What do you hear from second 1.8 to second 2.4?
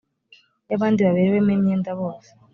bose